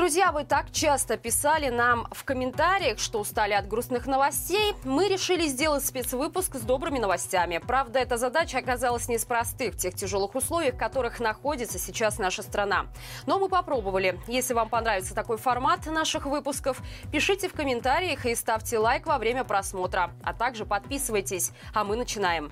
[0.00, 4.74] Друзья, вы так часто писали нам в комментариях, что устали от грустных новостей.
[4.82, 7.58] Мы решили сделать спецвыпуск с добрыми новостями.
[7.58, 12.18] Правда, эта задача оказалась не из простых в тех тяжелых условиях, в которых находится сейчас
[12.18, 12.86] наша страна.
[13.26, 14.18] Но мы попробовали.
[14.26, 16.80] Если вам понравится такой формат наших выпусков,
[17.12, 20.12] пишите в комментариях и ставьте лайк во время просмотра.
[20.24, 21.52] А также подписывайтесь.
[21.74, 22.50] А мы начинаем.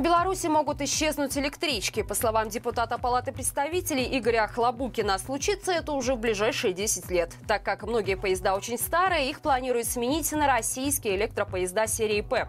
[0.00, 2.02] В Беларуси могут исчезнуть электрички.
[2.02, 7.34] По словам депутата Палаты представителей Игоря Хлобукина, случится это уже в ближайшие 10 лет.
[7.46, 12.48] Так как многие поезда очень старые, их планируют сменить на российские электропоезда серии «П».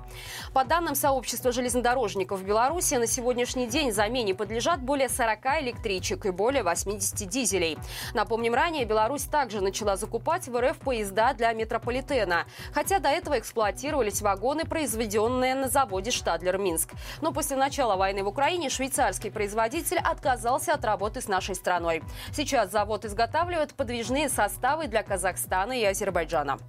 [0.53, 6.31] По данным сообщества железнодорожников в Беларуси, на сегодняшний день замене подлежат более 40 электричек и
[6.31, 7.77] более 80 дизелей.
[8.13, 12.45] Напомним, ранее Беларусь также начала закупать в РФ поезда для метрополитена.
[12.71, 16.91] Хотя до этого эксплуатировались вагоны, произведенные на заводе «Штадлер-Минск».
[17.19, 22.03] Но после начала войны в Украине швейцарский производитель отказался от работы с нашей страной.
[22.31, 26.59] Сейчас завод изготавливает подвижные составы для Казахстана и Азербайджана.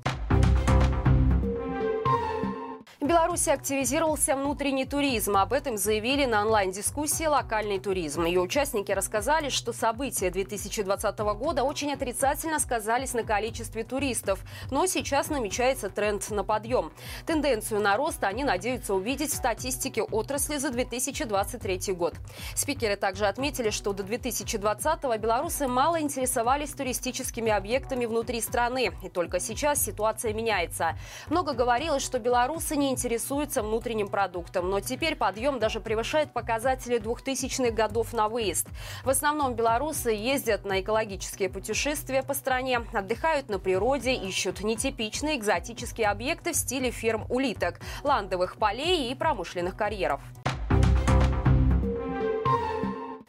[3.02, 5.36] В Беларуси активизировался внутренний туризм.
[5.36, 8.24] Об этом заявили на онлайн-дискуссии «Локальный туризм».
[8.24, 14.38] Ее участники рассказали, что события 2020 года очень отрицательно сказались на количестве туристов.
[14.70, 16.92] Но сейчас намечается тренд на подъем.
[17.26, 22.14] Тенденцию на рост они надеются увидеть в статистике отрасли за 2023 год.
[22.54, 28.92] Спикеры также отметили, что до 2020-го белорусы мало интересовались туристическими объектами внутри страны.
[29.02, 30.96] И только сейчас ситуация меняется.
[31.30, 37.72] Много говорилось, что белорусы не интересуются внутренним продуктом, но теперь подъем даже превышает показатели 2000-х
[37.72, 38.68] годов на выезд.
[39.04, 46.08] В основном белорусы ездят на экологические путешествия по стране, отдыхают на природе, ищут нетипичные экзотические
[46.08, 50.20] объекты в стиле ферм улиток, ландовых полей и промышленных карьеров.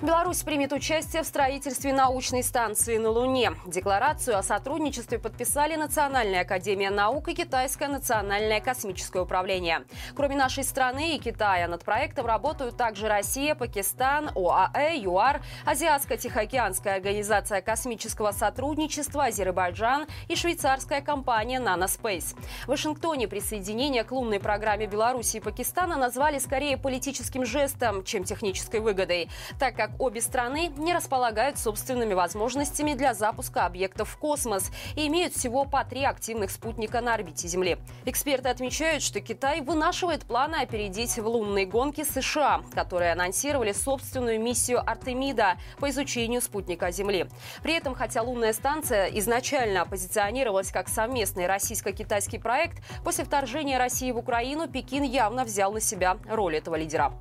[0.03, 3.53] Беларусь примет участие в строительстве научной станции на Луне.
[3.65, 9.85] Декларацию о сотрудничестве подписали Национальная академия наук и Китайское национальное космическое управление.
[10.13, 17.61] Кроме нашей страны и Китая, над проектом работают также Россия, Пакистан, ОАЭ, ЮАР, Азиатско-Тихоокеанская организация
[17.61, 22.35] космического сотрудничества, Азербайджан и швейцарская компания Nanospace.
[22.65, 28.81] В Вашингтоне присоединение к лунной программе Беларуси и Пакистана назвали скорее политическим жестом, чем технической
[28.81, 35.07] выгодой, так как обе страны не располагают собственными возможностями для запуска объектов в космос и
[35.07, 37.77] имеют всего по три активных спутника на орбите Земли.
[38.05, 44.81] Эксперты отмечают, что Китай вынашивает планы опередить в лунной гонке США, которые анонсировали собственную миссию
[44.87, 47.27] Артемида по изучению спутника Земли.
[47.61, 54.17] При этом, хотя лунная станция изначально позиционировалась как совместный российско-китайский проект, после вторжения России в
[54.17, 57.13] Украину Пекин явно взял на себя роль этого лидера.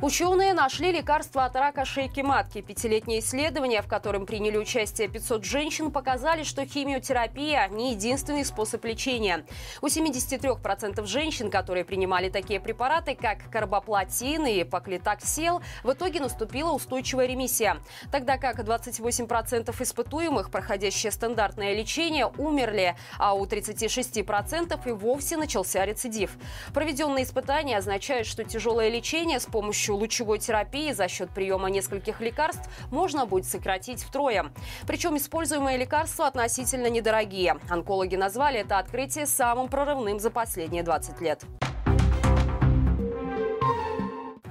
[0.00, 2.60] Ученые нашли лекарство от рака шейки матки.
[2.60, 9.44] Пятилетнее исследование, в котором приняли участие 500 женщин, показали, что химиотерапия не единственный способ лечения.
[9.82, 17.26] У 73% женщин, которые принимали такие препараты, как карбоплатин и поклитоксел, в итоге наступила устойчивая
[17.26, 17.78] ремиссия.
[18.12, 26.36] Тогда как 28% испытуемых, проходящие стандартное лечение, умерли, а у 36% и вовсе начался рецидив.
[26.72, 32.20] Проведенные испытания означают, что тяжелое лечение с помощью помощью лучевой терапии за счет приема нескольких
[32.20, 34.52] лекарств можно будет сократить втрое.
[34.86, 37.56] Причем используемые лекарства относительно недорогие.
[37.70, 41.44] Онкологи назвали это открытие самым прорывным за последние 20 лет.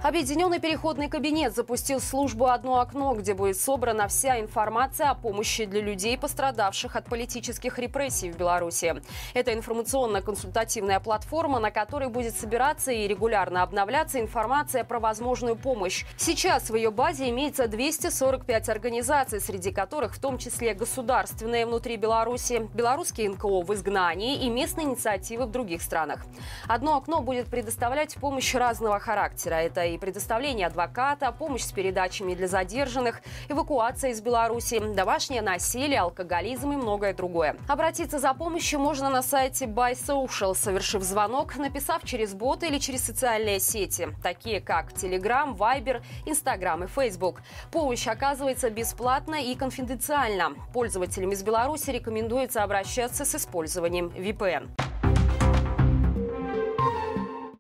[0.04, 5.82] Объединенный переходный кабинет запустил службу «Одно окно», где будет собрана вся информация о помощи для
[5.82, 9.02] людей, пострадавших от политических репрессий в Беларуси.
[9.34, 16.06] Это информационно-консультативная платформа, на которой будет собираться и регулярно обновляться информация про возможную помощь.
[16.16, 22.70] Сейчас в ее базе имеется 245 организаций, среди которых в том числе государственные внутри Беларуси,
[22.74, 26.24] белорусские НКО в изгнании и местные инициативы в других странах.
[26.68, 29.56] «Одно окно» будет предоставлять помощь разного характера.
[29.56, 36.72] Это и предоставление адвоката, помощь с передачами для задержанных, эвакуация из Беларуси, домашнее насилие, алкоголизм
[36.72, 37.56] и многое другое.
[37.68, 43.06] Обратиться за помощью можно на сайте Buy Social, совершив звонок, написав через бот или через
[43.06, 47.42] социальные сети, такие как Telegram, Viber, Instagram и Facebook.
[47.72, 50.54] Помощь оказывается бесплатно и конфиденциально.
[50.74, 54.87] Пользователям из Беларуси рекомендуется обращаться с использованием VPN.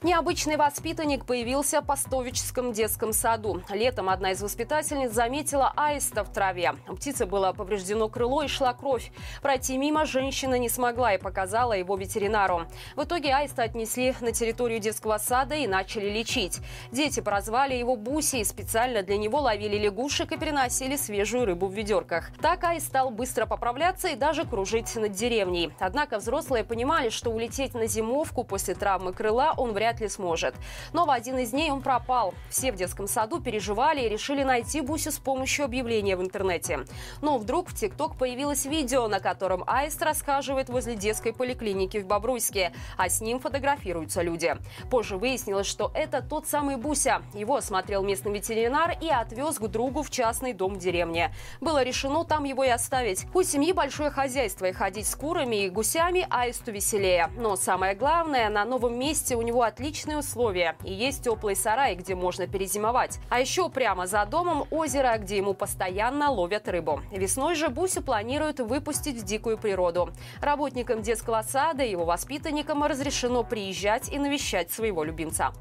[0.07, 3.61] Необычный воспитанник появился в Постовическом детском саду.
[3.69, 6.75] Летом одна из воспитательниц заметила аиста в траве.
[6.87, 9.11] У птицы было повреждено крыло и шла кровь.
[9.41, 12.67] Пройти мимо женщина не смогла и показала его ветеринару.
[12.95, 16.61] В итоге аиста отнесли на территорию детского сада и начали лечить.
[16.93, 21.73] Дети прозвали его Буси и специально для него ловили лягушек и переносили свежую рыбу в
[21.73, 22.31] ведерках.
[22.41, 25.73] Так аист стал быстро поправляться и даже кружить над деревней.
[25.81, 30.55] Однако взрослые понимали, что улететь на зимовку после травмы крыла он вряд вряд ли сможет.
[30.93, 32.33] Но в один из дней он пропал.
[32.49, 36.85] Все в детском саду переживали и решили найти Бусю с помощью объявления в интернете.
[37.21, 42.71] Но вдруг в ТикТок появилось видео, на котором Аист рассказывает возле детской поликлиники в Бобруйске,
[42.97, 44.55] а с ним фотографируются люди.
[44.89, 47.21] Позже выяснилось, что это тот самый Буся.
[47.33, 51.33] Его осмотрел местный ветеринар и отвез к другу в частный дом в деревне.
[51.61, 53.25] Было решено там его и оставить.
[53.33, 57.29] У семьи большое хозяйство, и ходить с курами и гусями Аисту веселее.
[57.37, 60.75] Но самое главное, на новом месте у него отлично отличные условия.
[60.83, 63.19] И есть теплый сарай, где можно перезимовать.
[63.29, 67.01] А еще прямо за домом озеро, где ему постоянно ловят рыбу.
[67.09, 70.09] Весной же Бусю планируют выпустить в дикую природу.
[70.41, 75.53] Работникам детского сада и его воспитанникам разрешено приезжать и навещать своего любимца.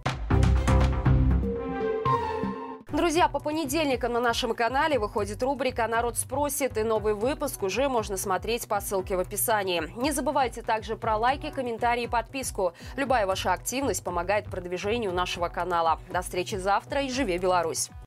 [2.96, 8.16] Друзья, по понедельникам на нашем канале выходит рубрика «Народ спросит» и новый выпуск уже можно
[8.16, 9.82] смотреть по ссылке в описании.
[9.96, 12.72] Не забывайте также про лайки, комментарии и подписку.
[12.96, 16.00] Любая ваша активность помогает продвижению нашего канала.
[16.10, 17.90] До встречи завтра и живи Беларусь!